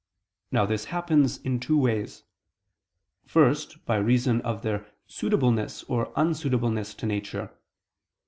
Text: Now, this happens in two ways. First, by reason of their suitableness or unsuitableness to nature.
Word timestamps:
Now, 0.51 0.65
this 0.65 0.85
happens 0.85 1.37
in 1.37 1.59
two 1.59 1.77
ways. 1.77 2.23
First, 3.27 3.85
by 3.85 3.97
reason 3.97 4.41
of 4.41 4.63
their 4.63 4.87
suitableness 5.05 5.83
or 5.83 6.11
unsuitableness 6.17 6.95
to 6.95 7.05
nature. 7.05 7.51